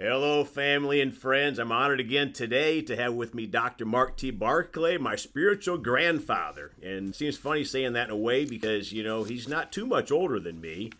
[0.00, 1.58] Hello, family and friends.
[1.58, 3.84] I'm honored again today to have with me Dr.
[3.84, 4.30] Mark T.
[4.30, 6.70] Barclay, my spiritual grandfather.
[6.80, 9.86] And it seems funny saying that in a way because, you know, he's not too
[9.86, 10.92] much older than me.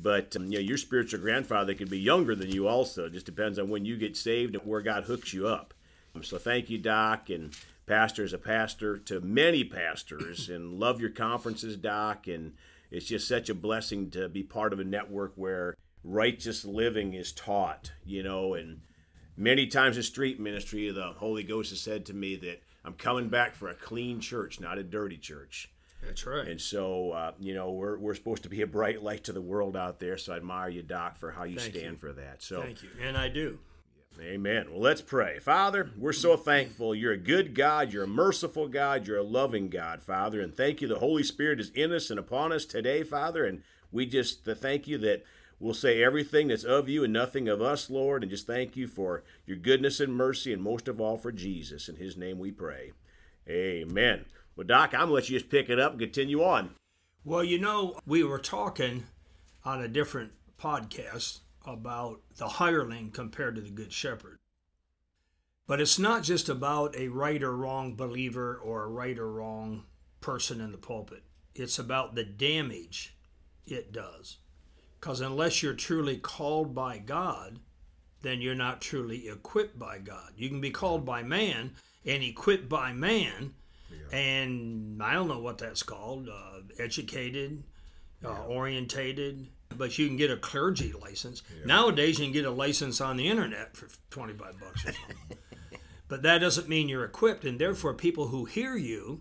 [0.00, 3.06] But, um, you know, your spiritual grandfather could be younger than you also.
[3.06, 5.74] It just depends on when you get saved and where God hooks you up.
[6.22, 7.28] So thank you, Doc.
[7.30, 7.52] And
[7.86, 12.28] pastor is a pastor to many pastors and love your conferences, Doc.
[12.28, 12.52] And
[12.92, 15.74] it's just such a blessing to be part of a network where
[16.06, 18.80] righteous living is taught, you know, and
[19.36, 23.28] many times in street ministry, the Holy Ghost has said to me that I'm coming
[23.28, 25.70] back for a clean church, not a dirty church.
[26.02, 26.46] That's right.
[26.46, 29.40] And so, uh, you know, we're, we're supposed to be a bright light to the
[29.40, 30.16] world out there.
[30.16, 31.96] So I admire you, Doc, for how you Thank stand you.
[31.96, 32.42] for that.
[32.42, 32.90] So, Thank you.
[33.02, 33.58] And I do.
[34.20, 34.68] Amen.
[34.70, 35.40] Well, let's pray.
[35.40, 36.94] Father, we're so thankful.
[36.94, 37.92] You're a good God.
[37.92, 39.06] You're a merciful God.
[39.06, 40.40] You're a loving God, Father.
[40.40, 40.88] And thank you.
[40.88, 43.44] The Holy Spirit is in us and upon us today, Father.
[43.44, 45.24] And we just thank you that
[45.58, 48.22] we'll say everything that's of you and nothing of us, Lord.
[48.22, 51.88] And just thank you for your goodness and mercy, and most of all for Jesus.
[51.88, 52.92] In his name we pray.
[53.48, 54.24] Amen.
[54.56, 56.70] Well, Doc, I'm going to let you just pick it up and continue on.
[57.24, 59.04] Well, you know, we were talking
[59.64, 64.38] on a different podcast about the hireling compared to the good shepherd.
[65.66, 69.84] But it's not just about a right or wrong believer or a right or wrong
[70.20, 71.24] person in the pulpit.
[71.54, 73.16] It's about the damage
[73.66, 74.38] it does.
[75.06, 77.60] Because unless you're truly called by God,
[78.22, 80.32] then you're not truly equipped by God.
[80.36, 83.54] You can be called by man and equipped by man,
[84.12, 87.62] and I don't know what that's called uh, educated,
[88.24, 89.46] uh, orientated,
[89.78, 91.44] but you can get a clergy license.
[91.64, 95.38] Nowadays, you can get a license on the internet for 25 bucks or something.
[96.08, 99.20] but that doesn't mean you're equipped, and therefore, people who hear you,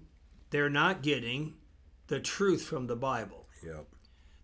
[0.49, 1.53] they're not getting
[2.07, 3.45] the truth from the Bible.
[3.63, 3.85] Yep.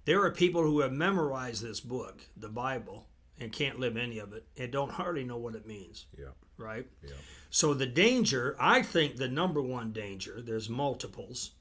[0.05, 3.07] There are people who have memorized this book, the Bible,
[3.39, 6.35] and can't live any of it and don't hardly know what it means, Yep.
[6.57, 6.87] right?
[7.03, 7.13] Yep.
[7.49, 11.51] So the danger, I think the number one danger, there's multiples.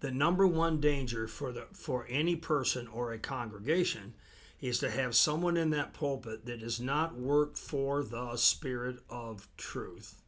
[0.00, 4.14] The number one danger for the for any person or a congregation
[4.60, 9.48] is to have someone in that pulpit that does not work for the spirit of
[9.56, 10.22] truth,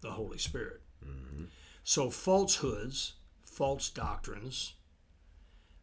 [0.00, 0.80] the Holy Spirit.
[1.04, 1.44] Mm-hmm.
[1.84, 4.74] So falsehoods, false doctrines,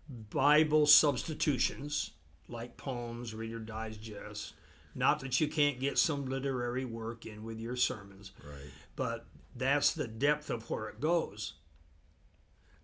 [0.10, 2.12] Bible substitutions
[2.48, 4.54] like poems, Reader Digest.
[4.96, 8.72] Not that you can't get some literary work in with your sermons, Right.
[8.96, 9.26] but
[9.56, 11.54] that's the depth of where it goes.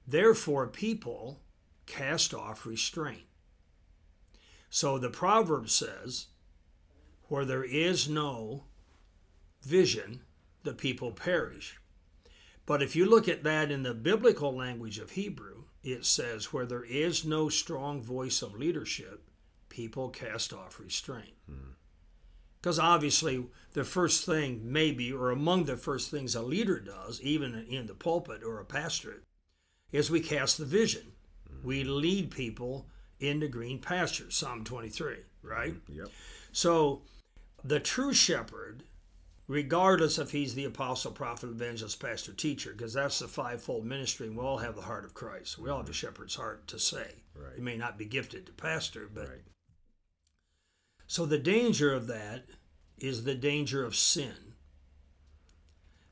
[0.06, 1.39] Therefore, people
[1.85, 3.23] cast off restraint.
[4.69, 6.28] So the proverb says,
[7.29, 8.66] where there is no
[9.62, 10.22] vision,
[10.63, 11.79] the people perish.
[12.66, 16.66] But if you look at that in the biblical language of Hebrew, it says, where
[16.66, 19.29] there is no strong voice of leadership,
[19.69, 21.33] people cast off restraint.
[22.61, 27.66] Because obviously, the first thing, maybe, or among the first things a leader does, even
[27.69, 29.23] in the pulpit or a pastorate,
[29.91, 31.11] is we cast the vision.
[31.61, 32.88] We lead people
[33.19, 35.73] into green pastures, Psalm 23, right?
[35.73, 35.94] Mm-hmm.
[35.94, 36.07] Yep.
[36.51, 37.01] So,
[37.63, 38.83] the true shepherd,
[39.47, 44.37] regardless if he's the apostle, prophet, evangelist, pastor, teacher, because that's the fivefold ministry, and
[44.37, 45.57] we all have the heart of Christ.
[45.57, 47.23] We all have a shepherd's heart to say.
[47.35, 47.55] Right.
[47.55, 49.43] He may not be gifted to pastor, but Right.
[51.07, 52.45] so the danger of that
[52.97, 54.53] is the danger of sin.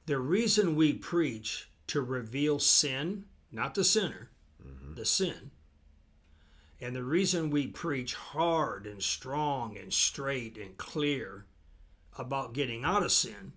[0.08, 4.30] The reason we preach to reveal sin, not the sinner,
[4.62, 4.96] mm-hmm.
[4.96, 5.52] the sin,
[6.82, 11.46] and the reason we preach hard and strong and straight and clear
[12.18, 13.54] about getting out of sin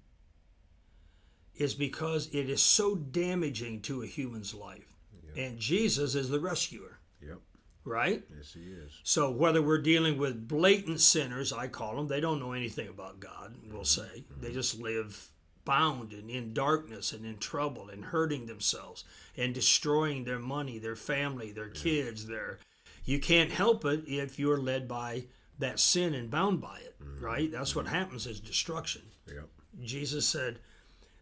[1.56, 4.96] is because it is so damaging to a human's life.
[5.36, 7.38] And Jesus is the rescuer, Yep.
[7.84, 8.22] right?
[8.36, 8.92] Yes, he is.
[9.02, 13.18] So whether we're dealing with blatant sinners, I call them, they don't know anything about
[13.18, 14.02] God, we'll mm-hmm.
[14.02, 14.24] say.
[14.40, 14.54] They mm-hmm.
[14.54, 15.30] just live
[15.64, 19.04] bound and in darkness and in trouble and hurting themselves
[19.36, 22.58] and destroying their money, their family, their kids, their
[23.04, 25.24] you can't help it if you're led by
[25.58, 27.24] that sin and bound by it, mm-hmm.
[27.24, 27.50] right?
[27.50, 27.94] That's what mm-hmm.
[27.94, 29.02] happens is destruction.
[29.28, 29.48] Yep.
[29.82, 30.58] Jesus said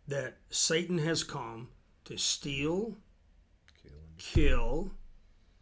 [0.09, 1.69] that Satan has come
[2.05, 2.97] to steal,
[3.83, 3.99] Kill him.
[4.19, 4.91] kill,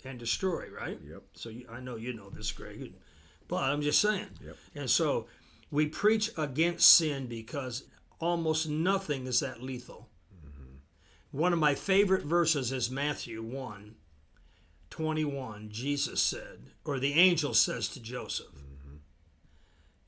[0.04, 0.98] and destroy, right?
[1.02, 1.22] Yep.
[1.34, 2.94] So you, I know you know this, Greg,
[3.48, 4.28] but I'm just saying.
[4.44, 4.56] Yep.
[4.74, 5.26] And so
[5.70, 7.84] we preach against sin because
[8.18, 10.08] almost nothing is that lethal.
[10.34, 11.38] Mm-hmm.
[11.38, 13.96] One of my favorite verses is Matthew 1
[14.90, 15.68] 21.
[15.70, 18.48] Jesus said, or the angel says to Joseph,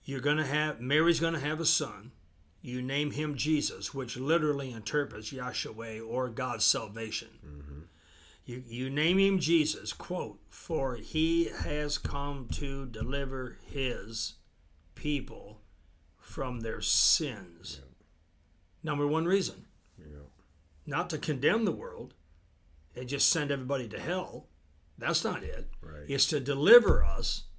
[0.04, 2.12] You're going to have, Mary's going to have a son.
[2.60, 7.28] You name him Jesus, which literally interprets Yahshua or God's salvation.
[7.44, 7.80] Mm-hmm.
[8.44, 14.34] You, you name him Jesus, quote, for he has come to deliver his
[14.94, 15.60] people
[16.18, 17.80] from their sins.
[18.82, 19.66] Number one reason.
[19.98, 20.26] Yeah.
[20.86, 22.14] Not to condemn the world
[22.96, 24.46] and just send everybody to hell.
[24.98, 25.68] That's not it.
[25.80, 26.08] Right.
[26.08, 27.51] It's to deliver us Yeah.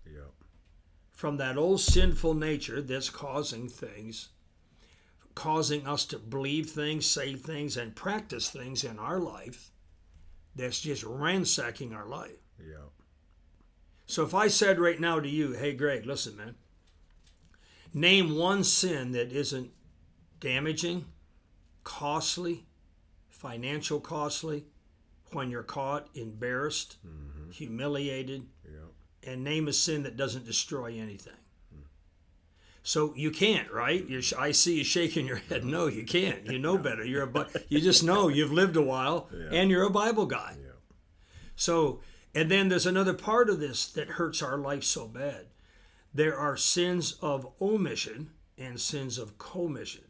[1.23, 4.27] From that old sinful nature that's causing things,
[5.35, 9.71] causing us to believe things, say things, and practice things in our life
[10.53, 12.43] that's just ransacking our life.
[12.59, 12.89] Yeah.
[14.05, 16.55] So if I said right now to you, hey, Greg, listen, man,
[17.93, 19.71] name one sin that isn't
[20.41, 21.05] damaging,
[21.85, 22.65] costly,
[23.29, 24.65] financial costly,
[25.31, 27.49] when you're caught, embarrassed, mm-hmm.
[27.49, 28.82] humiliated, Yeah.
[29.25, 31.33] And name a sin that doesn't destroy anything.
[32.85, 34.05] So you can't, right?
[34.09, 35.63] You're, I see you shaking your head.
[35.63, 36.45] No, you can't.
[36.51, 37.05] You know better.
[37.05, 39.57] You're a, you just know you've lived a while, Yeah.
[39.57, 40.57] and you're a Bible guy.
[40.61, 40.71] Yeah.
[41.55, 42.01] So,
[42.35, 45.45] and then there's another part of this that hurts our life so bad.
[46.13, 50.03] There are sins of omission and sins of commission.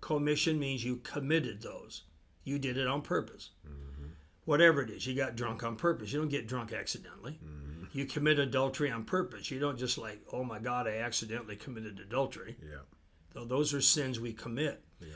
[0.00, 2.02] Commission means you committed those.
[2.44, 3.50] You did it on purpose.
[3.66, 4.06] Mm-hmm.
[4.44, 6.12] Whatever it is, you got drunk on purpose.
[6.12, 7.38] You don't get drunk accidentally.
[7.44, 7.67] Mm-hmm.
[7.92, 9.50] You commit adultery on purpose.
[9.50, 12.56] You don't just like, oh my God, I accidentally committed adultery.
[12.62, 12.82] Yeah.
[13.32, 14.82] So those are sins we commit.
[15.00, 15.08] Yeah.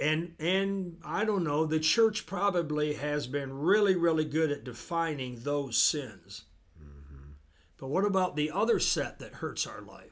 [0.00, 5.40] And and I don't know, the church probably has been really, really good at defining
[5.40, 6.46] those sins.
[6.80, 7.32] Mm-hmm.
[7.78, 10.10] But what about the other set that hurts our life?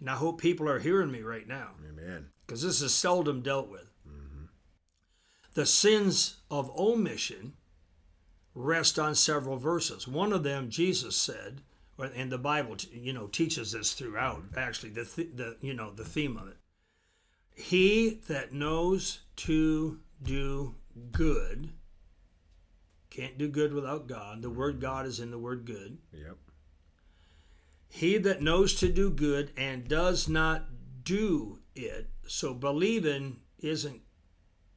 [0.00, 2.28] And I hope people are hearing me right now Amen.
[2.46, 3.90] because this is seldom dealt with.
[4.08, 4.46] Mm-hmm.
[5.54, 7.54] The sins of omission
[8.54, 10.06] rest on several verses.
[10.06, 11.62] One of them, Jesus said,
[11.98, 14.42] and the Bible, you know, teaches this throughout.
[14.56, 16.56] Actually, the th- the you know the theme of it.
[17.54, 20.74] He that knows to do
[21.12, 21.70] good
[23.14, 24.42] can't do good without God.
[24.42, 24.82] The word mm-hmm.
[24.82, 25.98] God is in the word good.
[26.12, 26.36] Yep.
[27.88, 30.64] He that knows to do good and does not
[31.04, 34.00] do it, so believing isn't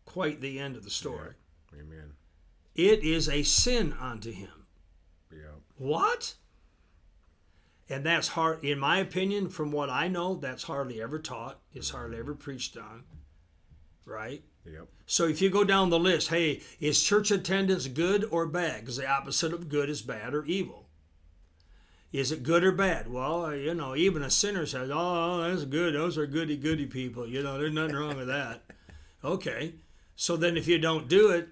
[0.05, 1.33] quite the end of the story.
[1.73, 2.13] Amen.
[2.77, 4.67] It is a sin unto him.
[5.31, 5.57] Yeah.
[5.77, 6.35] What?
[7.89, 11.59] And that's hard, in my opinion, from what I know, that's hardly ever taught.
[11.73, 13.03] It's hardly ever preached on.
[14.05, 14.43] Right?
[14.65, 14.87] Yep.
[15.05, 18.81] So if you go down the list, hey, is church attendance good or bad?
[18.81, 20.87] Because the opposite of good is bad or evil.
[22.11, 23.11] Is it good or bad?
[23.11, 25.95] Well, uh, you know, even a sinner says, oh, that's good.
[25.95, 27.27] Those are goody goody people.
[27.27, 28.63] You know, there's nothing wrong with that.
[29.23, 29.73] Okay.
[30.15, 31.49] So then if you don't do it,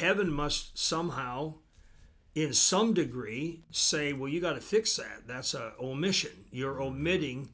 [0.00, 1.54] heaven must somehow,
[2.34, 5.26] in some degree, say, well, you got to fix that.
[5.26, 6.44] That's a omission.
[6.50, 7.48] You're omitting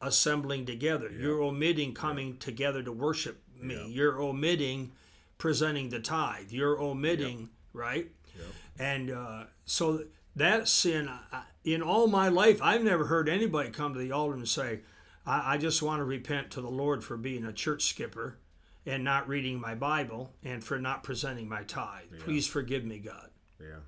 [0.00, 1.10] assembling together.
[1.10, 3.74] You're omitting coming together to worship me.
[3.88, 4.92] You're omitting
[5.38, 6.50] presenting the tithe.
[6.50, 8.08] You're omitting, right?
[8.78, 10.04] And uh, so
[10.36, 14.34] that sin, I- in all my life, I've never heard anybody come to the altar
[14.36, 14.80] and say,
[15.26, 18.38] I, I just want to repent to the Lord for being a church skipper
[18.88, 22.06] and not reading my Bible and for not presenting my tithe.
[22.20, 23.30] Please forgive me, God.
[23.60, 23.80] Yeah.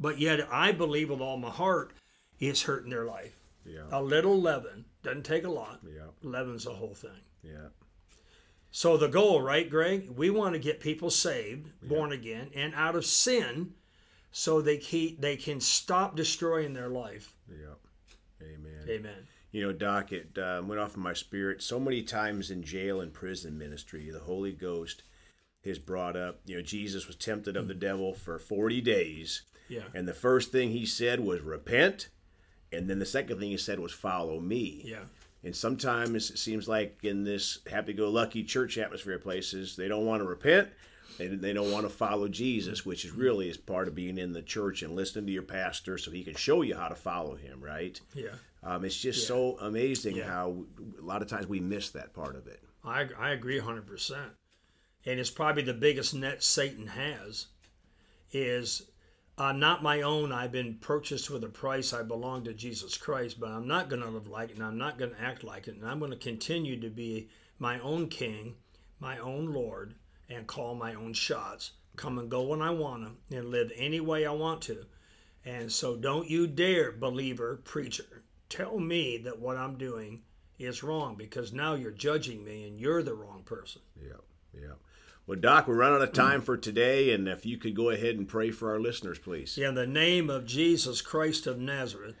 [0.00, 1.92] But yet, I believe with all my heart,
[2.38, 3.36] it's hurting their life.
[3.66, 3.82] Yeah.
[3.90, 5.80] A little leaven doesn't take a lot.
[5.84, 6.06] Yeah.
[6.22, 7.20] Leaven's the whole thing.
[7.42, 7.68] Yeah.
[8.70, 10.10] So the goal, right, Greg?
[10.16, 13.74] We want to get people saved, born again, and out of sin,
[14.30, 17.34] so they keep they can stop destroying their life.
[17.50, 17.74] Yeah.
[18.42, 18.88] Amen.
[18.88, 19.26] Amen.
[19.50, 23.00] You know, Doc, it uh, went off in my spirit so many times in jail
[23.00, 24.10] and prison ministry.
[24.10, 25.04] The Holy Ghost
[25.64, 29.42] has brought up, you know, Jesus was tempted of the devil for 40 days.
[29.68, 29.82] Yeah.
[29.94, 32.08] And the first thing he said was repent.
[32.72, 34.82] And then the second thing he said was follow me.
[34.84, 35.04] Yeah.
[35.42, 40.04] And sometimes it seems like in this happy go lucky church atmosphere places, they don't
[40.04, 40.68] want to repent.
[41.16, 44.32] They, they don't want to follow Jesus, which is really is part of being in
[44.32, 47.34] the church and listening to your pastor so he can show you how to follow
[47.34, 48.00] him, right?
[48.14, 48.28] Yeah.
[48.62, 50.24] Um, it's just so amazing Yeah.
[50.28, 50.64] how
[50.98, 52.62] a lot of times we miss that part of it.
[52.84, 54.16] I, I agree 100%.
[55.06, 57.46] And it's probably the biggest net Satan has
[58.32, 58.82] is
[59.38, 60.32] uh, not my own.
[60.32, 61.92] I've been purchased with a price.
[61.92, 64.78] I belong to Jesus Christ, but I'm not going to live like it and I'm
[64.78, 65.76] not going to act like it.
[65.76, 68.56] And I'm going to continue to be my own king,
[69.00, 69.94] my own Lord,
[70.28, 71.72] and call my own shots.
[71.96, 74.86] Come and go when I want to and live any way I want to.
[75.44, 80.22] And so don't you dare, believer, preacher, tell me that what I'm doing
[80.58, 83.82] is wrong because now you're judging me and you're the wrong person.
[84.00, 84.20] Yeah,
[84.52, 84.74] yeah.
[85.26, 88.16] Well, Doc, we're running out of time for today, and if you could go ahead
[88.16, 89.58] and pray for our listeners, please.
[89.58, 92.16] In the name of Jesus Christ of Nazareth,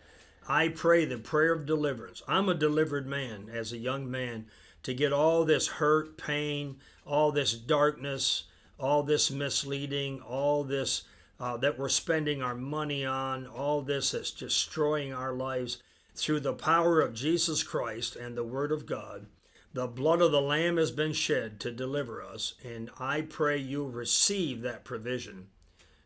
[0.46, 2.22] I pray the prayer of deliverance.
[2.28, 4.46] I'm a delivered man as a young man
[4.82, 8.44] to get all this hurt, pain, all this darkness,
[8.78, 11.02] all this misleading, all this
[11.40, 15.82] uh, that we're spending our money on, all this that's destroying our lives
[16.14, 19.26] through the power of Jesus Christ and the Word of God.
[19.72, 23.86] The blood of the Lamb has been shed to deliver us, and I pray you
[23.86, 25.48] receive that provision.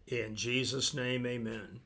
[0.06, 1.80] In Jesus' name, amen.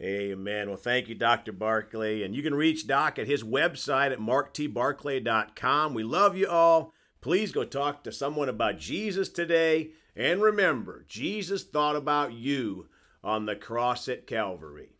[0.00, 0.68] Amen.
[0.68, 1.52] Well, thank you, Dr.
[1.52, 2.22] Barclay.
[2.22, 5.94] And you can reach Doc at his website at marktbarclay.com.
[5.94, 6.94] We love you all.
[7.20, 9.90] Please go talk to someone about Jesus today.
[10.16, 12.88] And remember, Jesus thought about you
[13.22, 14.91] on the cross at Calvary.